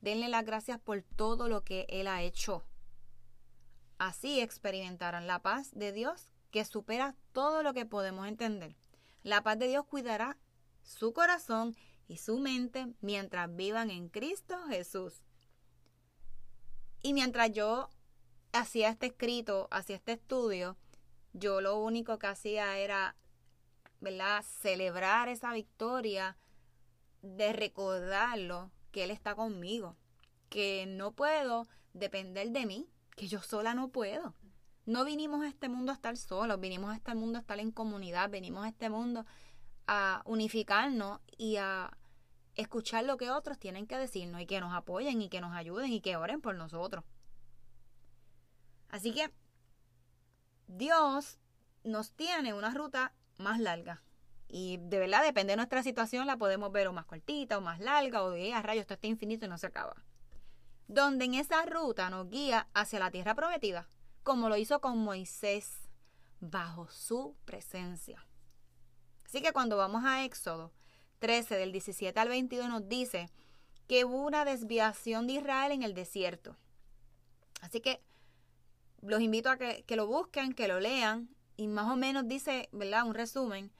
Denle 0.00 0.28
las 0.28 0.44
gracias 0.44 0.80
por 0.80 1.02
todo 1.02 1.48
lo 1.48 1.62
que 1.62 1.86
Él 1.88 2.08
ha 2.08 2.22
hecho. 2.22 2.64
Así 3.98 4.40
experimentarán 4.40 5.26
la 5.26 5.40
paz 5.40 5.70
de 5.72 5.92
Dios 5.92 6.32
que 6.50 6.64
supera 6.64 7.14
todo 7.32 7.62
lo 7.62 7.72
que 7.72 7.86
podemos 7.86 8.26
entender. 8.26 8.76
La 9.22 9.42
paz 9.42 9.58
de 9.58 9.68
Dios 9.68 9.86
cuidará 9.86 10.36
su 10.82 11.12
corazón 11.12 11.76
y 12.08 12.18
su 12.18 12.38
mente 12.38 12.92
mientras 13.00 13.54
vivan 13.54 13.90
en 13.90 14.08
Cristo 14.08 14.56
Jesús. 14.68 15.24
Y 17.02 17.12
mientras 17.12 17.52
yo 17.52 17.88
hacía 18.56 18.90
este 18.90 19.06
escrito, 19.06 19.68
hacía 19.70 19.96
este 19.96 20.12
estudio, 20.12 20.76
yo 21.32 21.60
lo 21.60 21.78
único 21.78 22.18
que 22.18 22.26
hacía 22.26 22.78
era, 22.78 23.16
¿verdad?, 24.00 24.42
celebrar 24.42 25.28
esa 25.28 25.52
victoria, 25.52 26.36
de 27.22 27.52
recordarlo, 27.52 28.70
que 28.92 29.04
Él 29.04 29.10
está 29.10 29.34
conmigo, 29.34 29.96
que 30.48 30.86
no 30.86 31.12
puedo 31.12 31.66
depender 31.92 32.50
de 32.50 32.66
mí, 32.66 32.88
que 33.16 33.26
yo 33.28 33.40
sola 33.40 33.74
no 33.74 33.88
puedo. 33.88 34.34
No 34.84 35.04
vinimos 35.04 35.42
a 35.42 35.48
este 35.48 35.68
mundo 35.68 35.90
a 35.90 35.96
estar 35.96 36.16
solos, 36.16 36.60
vinimos 36.60 36.92
a 36.92 36.96
este 36.96 37.14
mundo 37.14 37.38
a 37.38 37.40
estar 37.40 37.58
en 37.58 37.72
comunidad, 37.72 38.30
venimos 38.30 38.64
a 38.64 38.68
este 38.68 38.88
mundo 38.88 39.26
a 39.86 40.22
unificarnos 40.24 41.20
y 41.36 41.56
a 41.56 41.96
escuchar 42.54 43.04
lo 43.04 43.16
que 43.16 43.30
otros 43.30 43.58
tienen 43.58 43.86
que 43.86 43.98
decirnos 43.98 44.40
y 44.40 44.46
que 44.46 44.60
nos 44.60 44.72
apoyen 44.72 45.20
y 45.20 45.28
que 45.28 45.40
nos 45.40 45.54
ayuden 45.54 45.92
y 45.92 46.00
que 46.00 46.16
oren 46.16 46.40
por 46.40 46.54
nosotros. 46.54 47.04
Así 48.88 49.12
que 49.12 49.30
Dios 50.66 51.38
nos 51.84 52.12
tiene 52.12 52.54
una 52.54 52.72
ruta 52.72 53.12
más 53.38 53.60
larga. 53.60 54.02
Y 54.48 54.78
de 54.78 54.98
verdad, 54.98 55.22
depende 55.22 55.52
de 55.52 55.56
nuestra 55.56 55.82
situación, 55.82 56.26
la 56.26 56.36
podemos 56.36 56.70
ver 56.72 56.88
o 56.88 56.92
más 56.92 57.06
cortita 57.06 57.58
o 57.58 57.60
más 57.60 57.80
larga, 57.80 58.22
o 58.22 58.30
de 58.30 58.52
a 58.52 58.62
rayos, 58.62 58.82
esto 58.82 58.94
está 58.94 59.06
infinito 59.06 59.46
y 59.46 59.48
no 59.48 59.58
se 59.58 59.66
acaba. 59.66 60.04
Donde 60.88 61.24
en 61.24 61.34
esa 61.34 61.64
ruta 61.66 62.10
nos 62.10 62.28
guía 62.28 62.68
hacia 62.72 63.00
la 63.00 63.10
tierra 63.10 63.34
prometida, 63.34 63.88
como 64.22 64.48
lo 64.48 64.56
hizo 64.56 64.80
con 64.80 64.98
Moisés, 64.98 65.88
bajo 66.40 66.88
su 66.88 67.36
presencia. 67.44 68.24
Así 69.24 69.42
que 69.42 69.52
cuando 69.52 69.76
vamos 69.76 70.04
a 70.04 70.24
Éxodo 70.24 70.72
13, 71.18 71.56
del 71.56 71.72
17 71.72 72.18
al 72.18 72.28
22, 72.28 72.68
nos 72.68 72.88
dice 72.88 73.28
que 73.88 74.04
hubo 74.04 74.24
una 74.24 74.44
desviación 74.44 75.26
de 75.26 75.34
Israel 75.34 75.72
en 75.72 75.82
el 75.82 75.94
desierto. 75.94 76.56
Así 77.60 77.80
que 77.80 78.00
los 79.06 79.20
invito 79.20 79.50
a 79.50 79.56
que, 79.56 79.84
que 79.84 79.96
lo 79.96 80.06
busquen, 80.06 80.52
que 80.52 80.68
lo 80.68 80.80
lean, 80.80 81.28
y 81.56 81.68
más 81.68 81.90
o 81.90 81.96
menos 81.96 82.28
dice, 82.28 82.68
¿verdad? 82.72 83.06
Un 83.06 83.14
resumen, 83.14 83.72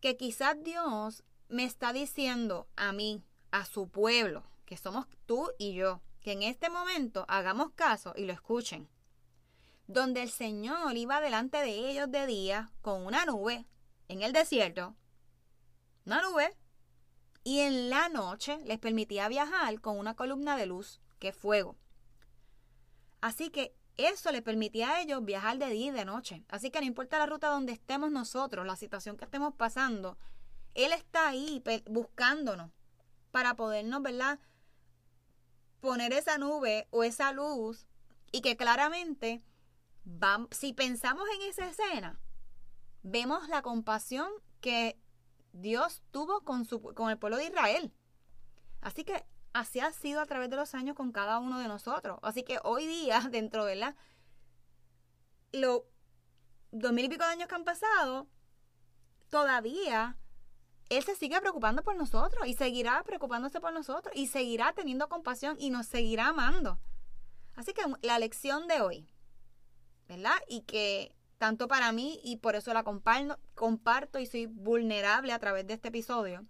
que 0.00 0.16
quizás 0.16 0.56
Dios 0.62 1.24
me 1.48 1.64
está 1.64 1.92
diciendo 1.92 2.68
a 2.76 2.92
mí, 2.92 3.22
a 3.50 3.64
su 3.64 3.88
pueblo, 3.88 4.44
que 4.64 4.76
somos 4.76 5.06
tú 5.26 5.50
y 5.58 5.74
yo, 5.74 6.00
que 6.20 6.32
en 6.32 6.42
este 6.42 6.70
momento 6.70 7.24
hagamos 7.28 7.72
caso 7.72 8.14
y 8.16 8.24
lo 8.24 8.32
escuchen. 8.32 8.88
Donde 9.86 10.22
el 10.22 10.30
Señor 10.30 10.96
iba 10.96 11.20
delante 11.20 11.58
de 11.58 11.90
ellos 11.90 12.10
de 12.10 12.26
día 12.26 12.70
con 12.80 13.04
una 13.04 13.24
nube 13.24 13.66
en 14.08 14.22
el 14.22 14.32
desierto, 14.32 14.94
una 16.06 16.22
nube, 16.22 16.56
y 17.44 17.60
en 17.60 17.90
la 17.90 18.08
noche 18.08 18.58
les 18.64 18.78
permitía 18.78 19.28
viajar 19.28 19.80
con 19.80 19.98
una 19.98 20.14
columna 20.14 20.56
de 20.56 20.66
luz, 20.66 21.00
que 21.18 21.28
es 21.28 21.36
fuego. 21.36 21.76
Así 23.20 23.50
que 23.50 23.74
eso 23.96 24.32
le 24.32 24.42
permitía 24.42 24.90
a 24.90 25.00
ellos 25.02 25.24
viajar 25.24 25.58
de 25.58 25.68
día 25.70 25.88
y 25.88 25.90
de 25.90 26.04
noche. 26.04 26.44
Así 26.48 26.70
que 26.70 26.80
no 26.80 26.86
importa 26.86 27.18
la 27.18 27.26
ruta 27.26 27.48
donde 27.48 27.72
estemos 27.72 28.10
nosotros, 28.10 28.66
la 28.66 28.76
situación 28.76 29.16
que 29.16 29.24
estemos 29.24 29.54
pasando, 29.54 30.18
Él 30.74 30.92
está 30.92 31.28
ahí 31.28 31.62
buscándonos 31.88 32.70
para 33.30 33.54
podernos, 33.54 34.02
¿verdad? 34.02 34.38
Poner 35.80 36.12
esa 36.12 36.38
nube 36.38 36.86
o 36.90 37.04
esa 37.04 37.32
luz 37.32 37.86
y 38.30 38.40
que 38.40 38.56
claramente, 38.56 39.42
si 40.50 40.72
pensamos 40.72 41.28
en 41.36 41.48
esa 41.48 41.68
escena, 41.68 42.18
vemos 43.02 43.48
la 43.48 43.62
compasión 43.62 44.30
que 44.60 44.98
Dios 45.52 46.02
tuvo 46.10 46.42
con, 46.42 46.66
el 47.10 47.18
pueblo 47.18 47.36
de 47.36 47.46
Israel. 47.46 47.92
Así 48.80 49.04
que 49.04 49.24
así 49.52 49.80
ha 49.80 49.92
sido 49.92 50.20
a 50.20 50.26
través 50.26 50.50
de 50.50 50.56
los 50.56 50.74
años 50.74 50.96
con 50.96 51.12
cada 51.12 51.38
uno 51.38 51.58
de 51.58 51.68
nosotros. 51.68 52.18
Así 52.22 52.42
que 52.42 52.58
hoy 52.64 52.86
día, 52.86 53.20
dentro 53.30 53.64
de 53.64 53.76
la, 53.76 53.96
los 55.52 55.82
dos 56.70 56.92
mil 56.92 57.04
y 57.04 57.08
pico 57.08 57.24
de 57.24 57.30
años 57.30 57.48
que 57.48 57.54
han 57.54 57.64
pasado, 57.64 58.26
todavía 59.30 60.16
Él 60.88 61.02
se 61.02 61.14
sigue 61.16 61.40
preocupando 61.40 61.82
por 61.82 61.96
nosotros 61.96 62.46
y 62.46 62.54
seguirá 62.54 63.02
preocupándose 63.04 63.60
por 63.60 63.72
nosotros 63.72 64.14
y 64.16 64.26
seguirá 64.26 64.72
teniendo 64.72 65.08
compasión 65.08 65.56
y 65.58 65.70
nos 65.70 65.86
seguirá 65.86 66.28
amando. 66.28 66.78
Así 67.54 67.72
que 67.74 67.82
la 68.02 68.18
lección 68.18 68.66
de 68.66 68.80
hoy, 68.80 69.12
¿verdad? 70.08 70.36
Y 70.48 70.62
que 70.62 71.14
tanto 71.38 71.68
para 71.68 71.92
mí 71.92 72.20
y 72.22 72.36
por 72.36 72.54
eso 72.54 72.72
la 72.72 72.84
comparto, 72.84 73.38
comparto 73.54 74.18
y 74.18 74.26
soy 74.26 74.46
vulnerable 74.46 75.32
a 75.32 75.38
través 75.38 75.66
de 75.66 75.74
este 75.74 75.88
episodio, 75.88 76.46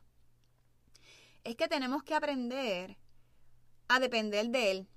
es 1.45 1.57
que 1.57 1.69
tenemos 1.69 2.03
que 2.03 2.15
aprender 2.15 2.97
a 3.89 3.99
depender 3.99 4.49
de 4.49 4.71
Él. 4.71 4.89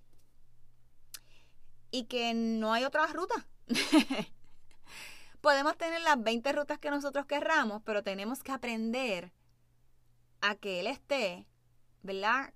Y 1.92 2.06
que 2.06 2.34
no 2.34 2.74
hay 2.74 2.84
otra 2.84 3.06
ruta. 3.08 3.48
Podemos 5.42 5.78
tener 5.78 6.02
las 6.02 6.22
20 6.22 6.52
rutas 6.54 6.80
que 6.80 6.90
nosotros 6.90 7.25
querramos, 7.25 7.82
pero 7.84 8.04
tenemos 8.04 8.44
que 8.44 8.52
aprender 8.52 9.32
a 10.42 10.56
que 10.56 10.80
Él 10.80 10.88
esté, 10.88 11.48
¿verdad? 12.02 12.54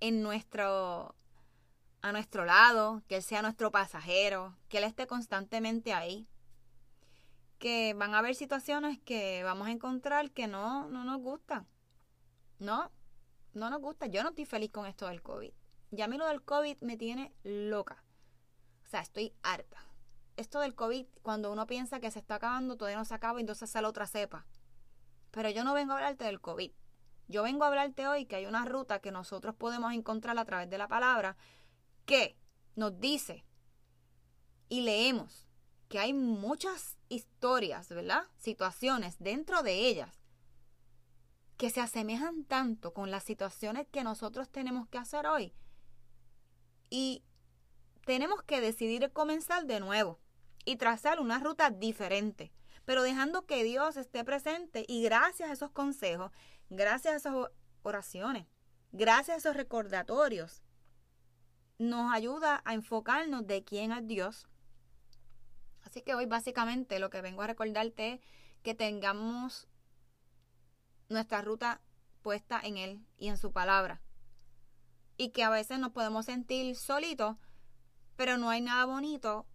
En 0.00 0.22
nuestro, 0.22 1.14
a 2.02 2.12
nuestro 2.12 2.44
lado, 2.44 3.02
que 3.08 3.16
Él 3.16 3.22
sea 3.22 3.42
nuestro 3.42 3.70
pasajero, 3.70 4.56
que 4.68 4.78
Él 4.78 4.84
esté 4.84 5.06
constantemente 5.06 5.92
ahí. 5.92 6.28
Que 7.58 7.94
van 7.94 8.14
a 8.14 8.18
haber 8.18 8.36
situaciones 8.36 9.00
que 9.00 9.42
vamos 9.42 9.66
a 9.66 9.72
encontrar 9.72 10.30
que 10.30 10.46
no, 10.46 10.88
no 10.88 11.04
nos 11.04 11.18
gustan. 11.20 11.66
¿No? 12.58 12.90
No 13.58 13.70
nos 13.70 13.80
gusta. 13.80 14.06
Yo 14.06 14.22
no 14.22 14.30
estoy 14.30 14.46
feliz 14.46 14.70
con 14.70 14.86
esto 14.86 15.06
del 15.08 15.22
COVID. 15.22 15.52
Ya 15.90 16.04
a 16.04 16.08
mí 16.08 16.16
lo 16.16 16.26
del 16.26 16.42
COVID 16.42 16.78
me 16.80 16.96
tiene 16.96 17.34
loca. 17.42 18.02
O 18.86 18.88
sea, 18.88 19.00
estoy 19.00 19.34
harta. 19.42 19.84
Esto 20.36 20.60
del 20.60 20.74
COVID, 20.74 21.06
cuando 21.22 21.50
uno 21.52 21.66
piensa 21.66 22.00
que 22.00 22.10
se 22.10 22.20
está 22.20 22.36
acabando, 22.36 22.76
todavía 22.76 22.98
no 22.98 23.04
se 23.04 23.14
acaba, 23.14 23.40
entonces 23.40 23.68
sale 23.68 23.88
otra 23.88 24.06
cepa. 24.06 24.46
Pero 25.30 25.50
yo 25.50 25.64
no 25.64 25.74
vengo 25.74 25.92
a 25.92 25.96
hablarte 25.96 26.24
del 26.24 26.40
COVID. 26.40 26.72
Yo 27.26 27.42
vengo 27.42 27.64
a 27.64 27.68
hablarte 27.68 28.06
hoy 28.06 28.24
que 28.24 28.36
hay 28.36 28.46
una 28.46 28.64
ruta 28.64 29.00
que 29.00 29.10
nosotros 29.10 29.54
podemos 29.54 29.92
encontrar 29.92 30.38
a 30.38 30.44
través 30.44 30.70
de 30.70 30.78
la 30.78 30.88
palabra 30.88 31.36
que 32.06 32.38
nos 32.74 32.98
dice 32.98 33.44
y 34.68 34.80
leemos 34.80 35.46
que 35.88 35.98
hay 35.98 36.12
muchas 36.14 36.96
historias, 37.08 37.88
¿verdad? 37.88 38.24
Situaciones 38.38 39.16
dentro 39.18 39.62
de 39.62 39.88
ellas 39.88 40.17
que 41.58 41.70
se 41.70 41.80
asemejan 41.80 42.44
tanto 42.44 42.94
con 42.94 43.10
las 43.10 43.24
situaciones 43.24 43.86
que 43.90 44.04
nosotros 44.04 44.48
tenemos 44.48 44.88
que 44.88 44.98
hacer 44.98 45.26
hoy. 45.26 45.52
Y 46.88 47.24
tenemos 48.06 48.42
que 48.44 48.60
decidir 48.60 49.12
comenzar 49.12 49.66
de 49.66 49.80
nuevo 49.80 50.20
y 50.64 50.76
trazar 50.76 51.20
una 51.20 51.40
ruta 51.40 51.70
diferente, 51.70 52.52
pero 52.84 53.02
dejando 53.02 53.44
que 53.44 53.64
Dios 53.64 53.96
esté 53.96 54.24
presente 54.24 54.84
y 54.86 55.02
gracias 55.02 55.50
a 55.50 55.52
esos 55.52 55.72
consejos, 55.72 56.30
gracias 56.70 57.12
a 57.12 57.16
esas 57.16 57.34
oraciones, 57.82 58.46
gracias 58.92 59.34
a 59.34 59.38
esos 59.38 59.56
recordatorios, 59.56 60.62
nos 61.78 62.12
ayuda 62.12 62.62
a 62.64 62.74
enfocarnos 62.74 63.46
de 63.46 63.64
quién 63.64 63.90
es 63.90 64.06
Dios. 64.06 64.46
Así 65.82 66.02
que 66.02 66.14
hoy 66.14 66.26
básicamente 66.26 67.00
lo 67.00 67.10
que 67.10 67.20
vengo 67.20 67.42
a 67.42 67.48
recordarte 67.48 68.14
es 68.14 68.20
que 68.62 68.74
tengamos 68.74 69.68
nuestra 71.08 71.42
ruta 71.42 71.80
puesta 72.22 72.60
en 72.62 72.76
Él 72.76 73.04
y 73.18 73.28
en 73.28 73.38
su 73.38 73.52
palabra. 73.52 74.00
Y 75.16 75.30
que 75.30 75.42
a 75.42 75.50
veces 75.50 75.78
nos 75.78 75.92
podemos 75.92 76.26
sentir 76.26 76.76
solitos, 76.76 77.36
pero 78.16 78.36
no 78.36 78.50
hay 78.50 78.60
nada 78.60 78.84
bonito 78.84 79.46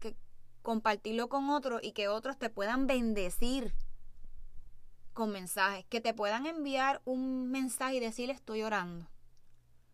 que 0.00 0.16
compartirlo 0.62 1.28
con 1.28 1.50
otros 1.50 1.80
y 1.82 1.92
que 1.92 2.08
otros 2.08 2.38
te 2.38 2.50
puedan 2.50 2.86
bendecir 2.86 3.74
con 5.12 5.30
mensajes, 5.30 5.84
que 5.86 6.00
te 6.00 6.14
puedan 6.14 6.46
enviar 6.46 7.02
un 7.04 7.50
mensaje 7.50 7.96
y 7.96 8.00
decir 8.00 8.30
estoy 8.30 8.62
orando, 8.62 9.08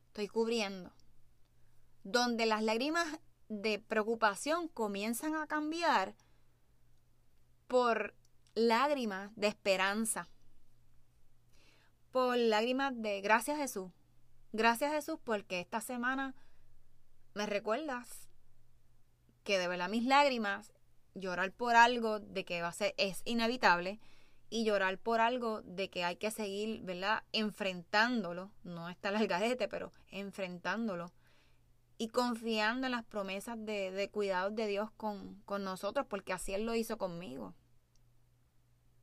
estoy 0.09 0.29
cubriendo, 0.29 0.93
donde 2.03 2.45
las 2.45 2.63
lágrimas 2.63 3.07
de 3.49 3.79
preocupación 3.79 4.69
comienzan 4.69 5.35
a 5.35 5.47
cambiar 5.47 6.15
por 7.67 8.15
lágrimas 8.55 9.31
de 9.35 9.49
esperanza, 9.49 10.29
por 12.15 12.39
lágrimas 12.39 12.93
de 13.03 13.21
gracias 13.23 13.59
Jesús. 13.59 13.91
Gracias 14.53 14.93
Jesús 14.93 15.19
porque 15.25 15.59
esta 15.59 15.81
semana 15.81 16.37
me 17.35 17.45
recuerdas 17.45 18.29
que 19.43 19.59
de 19.59 19.67
verdad 19.67 19.89
mis 19.89 20.05
lágrimas, 20.05 20.73
llorar 21.17 21.51
por 21.51 21.75
algo 21.75 22.21
de 22.21 22.45
que 22.45 22.63
va 22.63 22.69
a 22.69 22.73
ser, 22.73 22.95
es 22.99 23.23
inevitable 23.25 23.99
y 24.49 24.65
llorar 24.65 24.97
por 24.99 25.21
algo 25.21 25.63
de 25.63 25.91
que 25.91 26.05
hay 26.05 26.15
que 26.15 26.31
seguir, 26.31 26.83
¿verdad? 26.83 27.25
Enfrentándolo, 27.33 28.53
no 28.63 28.89
está 28.89 29.09
el 29.09 29.17
algarete, 29.17 29.67
pero 29.67 29.93
enfrentándolo 30.13 31.11
y 31.99 32.11
confiando 32.11 32.87
en 32.87 32.93
las 32.93 33.05
promesas 33.05 33.57
de, 33.59 33.91
de 33.91 34.09
cuidados 34.09 34.55
de 34.55 34.69
Dios 34.69 34.89
con, 34.93 35.43
con 35.47 35.65
nosotros, 35.65 36.07
porque 36.09 36.33
así 36.33 36.55
Él 36.55 36.65
lo 36.65 36.77
hizo 36.77 36.97
conmigo. 36.97 37.57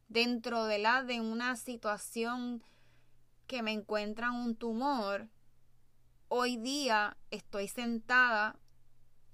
Dentro 0.08 0.64
de 0.64 0.80
la 0.80 1.04
de 1.04 1.20
una 1.20 1.58
situación 1.58 2.64
que 3.52 3.64
me 3.64 3.74
encuentran 3.74 4.34
un 4.34 4.56
tumor, 4.56 5.28
hoy 6.30 6.56
día 6.56 7.18
estoy 7.32 7.68
sentada 7.68 8.58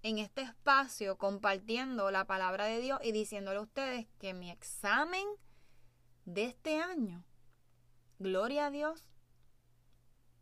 en 0.01 0.17
este 0.17 0.41
espacio 0.41 1.19
compartiendo 1.19 2.09
la 2.09 2.25
palabra 2.25 2.65
de 2.65 2.81
Dios 2.81 2.99
y 3.03 3.11
diciéndole 3.11 3.59
a 3.59 3.61
ustedes 3.61 4.07
que 4.17 4.33
mi 4.33 4.49
examen 4.49 5.23
de 6.25 6.45
este 6.45 6.81
año, 6.81 7.25
gloria 8.17 8.65
a 8.65 8.71
Dios, 8.71 9.07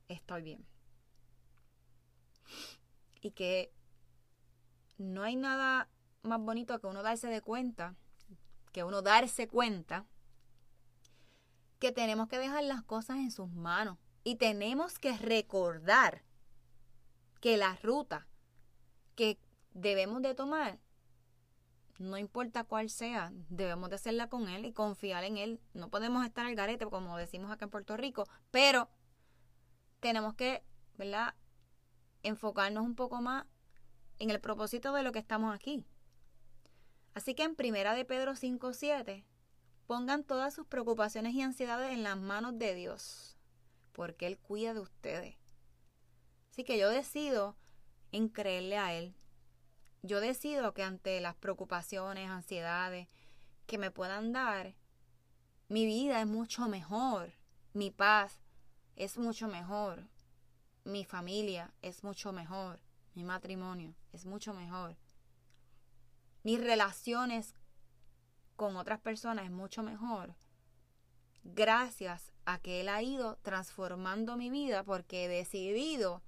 estoy 0.07 0.41
bien. 0.43 0.65
Y 3.19 3.31
que 3.31 3.73
no 4.97 5.23
hay 5.23 5.35
nada 5.35 5.89
más 6.23 6.39
bonito 6.39 6.79
que 6.79 6.87
uno 6.87 7.03
darse 7.03 7.27
de 7.27 7.41
cuenta, 7.41 7.93
que 8.71 8.85
uno 8.85 9.01
darse 9.01 9.49
cuenta 9.49 10.05
que 11.85 11.91
tenemos 11.91 12.27
que 12.27 12.39
dejar 12.39 12.63
las 12.63 12.81
cosas 12.81 13.17
en 13.17 13.29
sus 13.29 13.51
manos 13.51 13.99
y 14.23 14.37
tenemos 14.37 14.97
que 14.97 15.15
recordar 15.15 16.23
que 17.39 17.57
la 17.57 17.75
ruta 17.83 18.27
que 19.13 19.37
debemos 19.75 20.23
de 20.23 20.33
tomar, 20.33 20.79
no 21.99 22.17
importa 22.17 22.63
cuál 22.63 22.89
sea, 22.89 23.31
debemos 23.49 23.91
de 23.91 23.97
hacerla 23.97 24.29
con 24.29 24.49
Él 24.49 24.65
y 24.65 24.73
confiar 24.73 25.25
en 25.25 25.37
Él. 25.37 25.61
No 25.75 25.91
podemos 25.91 26.25
estar 26.25 26.47
al 26.47 26.55
garete, 26.55 26.87
como 26.87 27.17
decimos 27.17 27.51
acá 27.51 27.65
en 27.65 27.71
Puerto 27.71 27.95
Rico, 27.97 28.25
pero 28.49 28.89
tenemos 29.99 30.33
que, 30.33 30.63
¿verdad? 30.97 31.35
Enfocarnos 32.23 32.83
un 32.83 32.95
poco 32.95 33.21
más 33.21 33.45
en 34.17 34.31
el 34.31 34.41
propósito 34.41 34.91
de 34.91 35.03
lo 35.03 35.11
que 35.11 35.19
estamos 35.19 35.53
aquí. 35.53 35.85
Así 37.13 37.35
que 37.35 37.43
en 37.43 37.55
Primera 37.55 37.93
de 37.93 38.05
Pedro 38.05 38.31
5.7, 38.31 39.23
pongan 39.87 40.23
todas 40.23 40.53
sus 40.53 40.65
preocupaciones 40.67 41.33
y 41.33 41.41
ansiedades 41.41 41.91
en 41.91 42.03
las 42.03 42.17
manos 42.17 42.57
de 42.57 42.75
Dios 42.75 43.35
porque 43.95 44.27
Él 44.27 44.37
cuida 44.37 44.73
de 44.73 44.81
ustedes. 44.81 45.35
Así 46.51 46.63
que 46.63 46.77
yo 46.77 46.89
decido 46.89 47.55
en 48.11 48.27
creerle 48.27 48.77
a 48.77 48.93
Él. 48.93 49.15
Yo 50.03 50.19
decido 50.19 50.73
que 50.73 50.83
ante 50.83 51.19
las 51.21 51.35
preocupaciones, 51.35 52.29
ansiedades 52.29 53.07
que 53.65 53.77
me 53.77 53.89
puedan 53.89 54.33
dar, 54.33 54.75
mi 55.67 55.85
vida 55.85 56.21
es 56.21 56.27
mucho 56.27 56.67
mejor, 56.67 57.33
mi 57.73 57.89
paz 57.89 58.39
es 58.95 59.17
mucho 59.17 59.47
mejor, 59.47 60.07
mi 60.83 61.05
familia 61.05 61.73
es 61.81 62.03
mucho 62.03 62.31
mejor, 62.31 62.79
mi 63.15 63.23
matrimonio 63.23 63.95
es 64.11 64.25
mucho 64.25 64.53
mejor, 64.53 64.95
mis 66.43 66.59
relaciones 66.59 67.55
con 68.55 68.77
otras 68.77 68.99
personas 68.99 69.45
es 69.45 69.51
mucho 69.51 69.83
mejor 69.83 70.35
gracias 71.45 72.33
a 72.45 72.59
que 72.59 72.81
Él 72.81 72.89
ha 72.89 73.01
ido 73.01 73.37
transformando 73.43 74.35
mi 74.35 74.49
vida 74.49 74.83
porque 74.83 75.25
he 75.25 75.27
decidido 75.27 76.23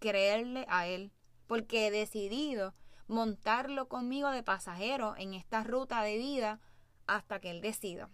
creerle 0.00 0.66
a 0.68 0.86
Él, 0.86 1.12
porque 1.46 1.86
he 1.86 1.90
decidido 1.90 2.74
montarlo 3.06 3.88
conmigo 3.88 4.30
de 4.30 4.42
pasajero 4.42 5.14
en 5.16 5.32
esta 5.32 5.62
ruta 5.62 6.02
de 6.02 6.18
vida 6.18 6.60
hasta 7.06 7.40
que 7.40 7.50
Él 7.50 7.60
decida. 7.60 8.10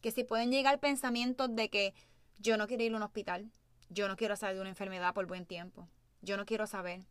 Que 0.00 0.10
si 0.10 0.24
pueden 0.24 0.50
llegar 0.50 0.80
pensamientos 0.80 1.54
de 1.54 1.70
que 1.70 1.94
yo 2.38 2.56
no 2.56 2.66
quiero 2.66 2.82
ir 2.82 2.92
a 2.92 2.96
un 2.96 3.02
hospital, 3.02 3.50
yo 3.88 4.08
no 4.08 4.16
quiero 4.16 4.36
saber 4.36 4.56
de 4.56 4.60
una 4.62 4.70
enfermedad 4.70 5.14
por 5.14 5.26
buen 5.26 5.46
tiempo, 5.46 5.88
yo 6.20 6.36
no 6.36 6.44
quiero 6.44 6.66
saber, 6.66 7.06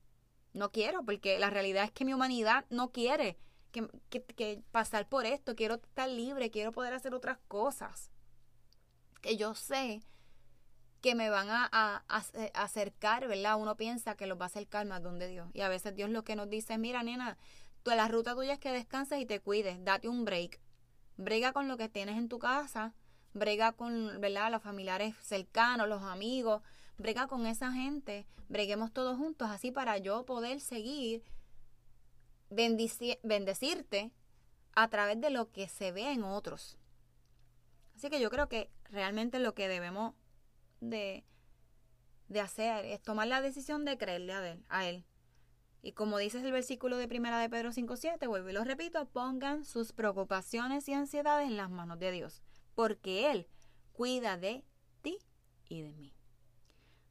no 0.52 0.72
quiero, 0.72 1.04
porque 1.04 1.40
la 1.40 1.50
realidad 1.50 1.86
es 1.86 1.92
que 1.92 2.06
mi 2.06 2.14
humanidad 2.14 2.66
no 2.70 2.92
quiere 2.92 3.38
que, 3.74 4.24
que 4.24 4.64
pasar 4.72 5.10
por 5.10 5.26
esto, 5.26 5.56
quiero 5.56 5.76
estar 5.76 6.08
libre, 6.08 6.52
quiero 6.52 6.72
poder 6.72 6.94
hacer 6.94 7.14
otras 7.14 7.40
cosas 7.50 8.10
que 9.22 9.36
yo 9.36 9.56
sé 9.56 10.02
que 11.02 11.16
me 11.16 11.30
van 11.30 11.48
a, 11.50 12.04
acercar, 12.54 13.28
¿verdad? 13.28 13.60
Uno 13.60 13.76
piensa 13.76 14.16
que 14.16 14.26
los 14.26 14.40
va 14.40 14.44
a 14.44 14.46
acercar 14.46 14.86
más 14.86 15.04
donde 15.04 15.28
Dios. 15.28 15.50
Y 15.54 15.60
a 15.60 15.68
veces 15.68 15.94
Dios 15.96 16.10
lo 16.10 16.24
que 16.24 16.38
nos 16.38 16.50
dice 16.50 16.74
es, 16.74 16.80
mira, 16.80 17.04
nena, 17.04 17.38
tú, 17.84 17.92
la 17.92 18.08
ruta 18.08 18.36
tuya 18.36 18.54
es 18.54 18.60
que 18.60 18.72
descanses 18.72 19.20
y 19.20 19.26
te 19.26 19.42
cuides, 19.42 19.84
date 19.84 20.08
un 20.08 20.24
break. 20.24 20.62
Brega 21.18 21.52
con 21.52 21.68
lo 21.68 21.76
que 21.76 21.90
tienes 21.90 22.18
en 22.18 22.30
tu 22.30 22.40
casa, 22.40 22.94
brega 23.34 23.74
con, 23.74 24.22
¿verdad? 24.22 24.50
Los 24.50 24.64
familiares 24.64 25.14
cercanos, 25.20 25.90
los 25.90 26.04
amigos, 26.04 26.62
brega 26.98 27.28
con 27.28 27.48
esa 27.48 27.74
gente, 27.74 28.26
breguemos 28.48 28.94
todos 28.94 29.18
juntos, 29.18 29.50
así 29.50 29.72
para 29.72 29.98
yo 29.98 30.26
poder 30.26 30.62
seguir 30.62 31.22
bendecirte 32.54 34.12
a 34.76 34.88
través 34.90 35.20
de 35.22 35.30
lo 35.30 35.52
que 35.52 35.68
se 35.68 35.92
ve 35.92 36.12
en 36.12 36.24
otros. 36.24 36.78
Así 37.96 38.10
que 38.10 38.20
yo 38.20 38.30
creo 38.30 38.50
que 38.50 38.72
realmente 38.86 39.40
lo 39.40 39.54
que 39.54 39.68
debemos 39.68 40.16
de, 40.80 41.24
de 42.28 42.40
hacer 42.40 42.86
es 42.86 43.02
tomar 43.02 43.28
la 43.28 43.42
decisión 43.42 43.86
de 43.86 43.98
creerle 43.98 44.34
a 44.34 44.52
él, 44.52 44.66
a 44.70 44.88
él. 44.88 45.06
Y 45.82 45.92
como 45.92 46.18
dice 46.18 46.40
el 46.40 46.52
versículo 46.52 46.98
de 46.98 47.10
primera 47.10 47.40
de 47.40 47.50
Pedro 47.50 47.72
5.7, 47.72 48.26
vuelvo 48.28 48.50
y 48.50 48.54
lo 48.54 48.64
repito, 48.64 49.06
pongan 49.06 49.66
sus 49.66 49.92
preocupaciones 49.92 50.88
y 50.88 50.94
ansiedades 50.94 51.48
en 51.48 51.58
las 51.58 51.70
manos 51.70 52.00
de 52.00 52.12
Dios, 52.12 52.42
porque 52.74 53.32
Él 53.32 53.48
cuida 53.92 54.38
de 54.38 54.64
ti 55.02 55.18
y 55.68 55.82
de 55.82 55.94
mí. 55.94 56.14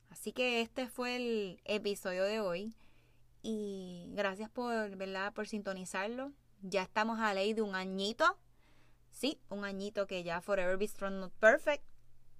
Así 0.09 0.33
que 0.33 0.63
este 0.63 0.89
fue 0.89 1.17
el 1.17 1.61
episodio 1.65 2.25
de 2.25 2.41
hoy 2.41 2.75
y 3.43 4.07
gracias 4.15 4.51
por, 4.51 4.97
¿verdad? 4.97 5.33
por 5.33 5.49
sintonizarlo. 5.49 6.33
Ya 6.63 6.83
estamos 6.83 7.19
a 7.19 7.35
ley 7.35 7.55
de 7.55 7.63
un 7.63 7.75
añito 7.75 8.39
sí, 9.13 9.41
un 9.51 9.65
añito 9.65 10.07
que 10.07 10.25
ya 10.25 10.41
Forever 10.41 10.77
Be 10.77 10.89
Strong 10.89 11.15
Not 11.15 11.33
Perfect 11.35 11.85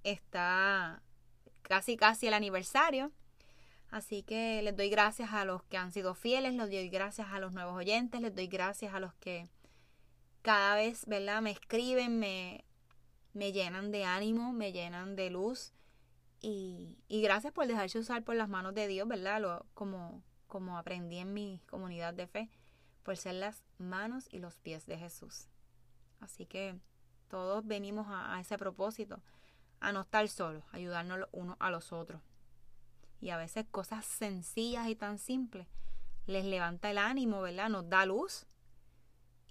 está 0.03 1.01
casi 1.61 1.95
casi 1.95 2.27
el 2.27 2.33
aniversario. 2.33 3.11
Así 3.89 4.23
que 4.23 4.61
les 4.63 4.75
doy 4.75 4.89
gracias 4.89 5.31
a 5.33 5.45
los 5.45 5.63
que 5.63 5.77
han 5.77 5.91
sido 5.91 6.15
fieles, 6.15 6.53
les 6.55 6.69
doy 6.69 6.89
gracias 6.89 7.27
a 7.31 7.39
los 7.39 7.53
nuevos 7.53 7.75
oyentes, 7.75 8.19
les 8.21 8.35
doy 8.35 8.47
gracias 8.47 8.93
a 8.93 8.99
los 8.99 9.13
que 9.15 9.49
cada 10.41 10.75
vez, 10.75 11.05
¿verdad? 11.05 11.41
Me 11.41 11.51
escriben, 11.51 12.19
me, 12.19 12.65
me 13.33 13.51
llenan 13.51 13.91
de 13.91 14.03
ánimo, 14.03 14.51
me 14.51 14.71
llenan 14.71 15.15
de 15.15 15.29
luz. 15.29 15.73
Y, 16.41 16.97
y, 17.07 17.21
gracias 17.21 17.53
por 17.53 17.67
dejarse 17.67 17.99
usar 17.99 18.23
por 18.23 18.35
las 18.35 18.49
manos 18.49 18.73
de 18.73 18.87
Dios, 18.87 19.07
¿verdad? 19.07 19.39
Lo, 19.39 19.65
como, 19.73 20.23
como 20.53 20.77
aprendí 20.77 21.17
en 21.17 21.33
mi 21.33 21.63
comunidad 21.65 22.13
de 22.13 22.27
fe, 22.27 22.47
por 23.01 23.17
ser 23.17 23.33
las 23.33 23.63
manos 23.79 24.27
y 24.29 24.37
los 24.37 24.55
pies 24.59 24.85
de 24.85 24.99
Jesús. 24.99 25.47
Así 26.19 26.45
que 26.45 26.75
todos 27.27 27.65
venimos 27.65 28.05
a, 28.07 28.39
ese 28.39 28.59
propósito, 28.59 29.19
a 29.79 29.91
no 29.91 30.01
estar 30.01 30.27
solos, 30.29 30.63
ayudarnos 30.71 31.17
los 31.17 31.29
unos 31.31 31.57
a 31.59 31.71
los 31.71 31.91
otros. 31.91 32.21
Y 33.19 33.31
a 33.31 33.37
veces 33.37 33.65
cosas 33.71 34.05
sencillas 34.05 34.87
y 34.89 34.95
tan 34.95 35.17
simples 35.17 35.65
les 36.27 36.45
levanta 36.45 36.91
el 36.91 36.99
ánimo, 36.99 37.41
¿verdad? 37.41 37.69
Nos 37.69 37.89
da 37.89 38.05
luz 38.05 38.45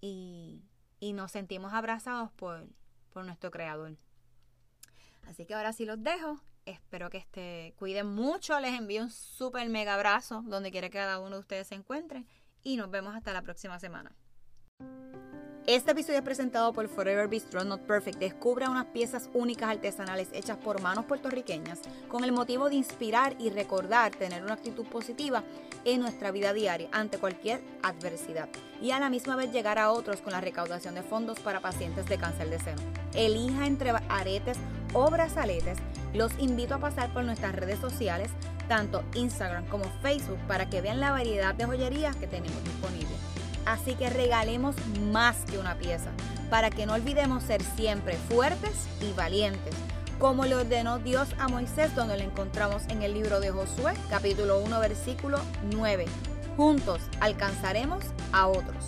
y, 0.01 0.63
y 1.01 1.15
nos 1.15 1.33
sentimos 1.33 1.73
abrazados 1.73 2.31
por, 2.31 2.69
por 3.13 3.25
nuestro 3.25 3.51
Creador. 3.51 3.97
Así 5.27 5.47
que 5.47 5.55
ahora 5.55 5.73
sí 5.73 5.85
los 5.85 6.01
dejo. 6.01 6.41
Espero 6.65 7.11
que 7.11 7.19
este, 7.19 7.75
cuiden 7.79 8.07
mucho. 8.07 8.59
Les 8.61 8.79
envío 8.79 9.03
un 9.03 9.11
súper 9.11 9.69
mega 9.69 9.95
abrazo 9.95 10.43
donde 10.47 10.71
quiera 10.71 10.89
que 10.89 10.99
cada 10.99 11.19
uno 11.19 11.37
de 11.37 11.41
ustedes 11.41 11.67
se 11.69 11.75
encuentre. 11.75 12.25
Y 12.63 12.77
nos 12.77 12.91
vemos 12.91 13.15
hasta 13.17 13.33
la 13.33 13.43
próxima 13.43 13.79
semana. 13.79 14.15
Este 15.67 15.93
episodio 15.93 16.19
es 16.19 16.25
presentado 16.25 16.73
por 16.73 16.89
Forever 16.89 17.29
Be 17.29 17.39
Strong 17.39 17.69
Not 17.69 17.83
Perfect. 17.83 18.19
Descubra 18.19 18.69
unas 18.69 18.87
piezas 18.87 19.31
únicas 19.33 19.71
artesanales 19.71 20.29
hechas 20.33 20.57
por 20.57 20.81
manos 20.81 21.05
puertorriqueñas 21.05 21.79
con 22.09 22.25
el 22.25 22.33
motivo 22.33 22.69
de 22.69 22.75
inspirar 22.75 23.37
y 23.39 23.49
recordar 23.49 24.11
tener 24.11 24.43
una 24.43 24.55
actitud 24.55 24.85
positiva 24.87 25.45
en 25.85 26.01
nuestra 26.01 26.33
vida 26.33 26.53
diaria 26.53 26.89
ante 26.91 27.19
cualquier 27.19 27.63
adversidad 27.85 28.49
y 28.81 28.91
a 28.91 28.99
la 28.99 29.09
misma 29.09 29.37
vez 29.37 29.53
llegar 29.53 29.79
a 29.79 29.93
otros 29.93 30.21
con 30.21 30.33
la 30.33 30.41
recaudación 30.41 30.97
de 30.97 31.03
fondos 31.03 31.39
para 31.39 31.61
pacientes 31.61 32.07
de 32.07 32.19
cáncer 32.19 32.51
de 32.51 32.59
seno. 32.59 32.83
Elija 33.15 33.67
entre 33.67 33.91
aretes 34.09 34.59
o 34.93 35.11
brazaletes. 35.11 35.79
Los 36.15 36.33
invito 36.39 36.75
a 36.75 36.79
pasar 36.79 37.13
por 37.13 37.25
nuestras 37.25 37.55
redes 37.55 37.79
sociales, 37.79 38.31
tanto 38.69 39.03
Instagram 39.15 39.67
como 39.67 39.85
Facebook, 40.03 40.39
para 40.47 40.69
que 40.69 40.81
vean 40.81 41.01
la 41.01 41.11
variedad 41.11 41.55
de 41.55 41.65
joyerías 41.65 42.17
que 42.17 42.27
tenemos 42.27 42.63
disponibles. 42.65 43.19
Así 43.65 43.95
que 43.95 44.11
regalemos 44.11 44.75
más 45.11 45.37
que 45.51 45.59
una 45.59 45.77
pieza, 45.77 46.11
para 46.51 46.71
que 46.71 46.85
no 46.85 46.95
olvidemos 46.95 47.45
ser 47.45 47.63
siempre 47.63 48.17
fuertes 48.29 48.87
y 49.01 49.13
valientes, 49.13 49.75
como 50.19 50.45
le 50.45 50.55
ordenó 50.55 50.99
Dios 50.99 51.29
a 51.39 51.49
Moisés, 51.49 51.95
donde 51.95 52.17
lo 52.17 52.23
encontramos 52.25 52.83
en 52.89 53.03
el 53.03 53.15
libro 53.15 53.41
de 53.41 53.51
Josué, 53.51 53.95
capítulo 54.11 54.59
1, 54.61 54.81
versículo 54.81 55.39
9. 55.73 56.07
Juntos 56.57 57.01
alcanzaremos 57.21 58.05
a 58.33 58.49
otros. 58.49 58.85